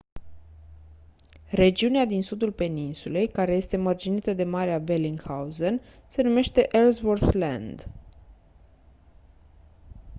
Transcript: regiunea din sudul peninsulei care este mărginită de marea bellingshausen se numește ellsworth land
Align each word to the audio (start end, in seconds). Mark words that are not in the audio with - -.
regiunea 1.49 2.05
din 2.05 2.21
sudul 2.21 2.51
peninsulei 2.51 3.27
care 3.27 3.55
este 3.55 3.77
mărginită 3.77 4.33
de 4.33 4.43
marea 4.43 4.79
bellingshausen 4.79 5.81
se 6.07 6.21
numește 6.21 6.67
ellsworth 6.77 7.33
land 7.33 7.89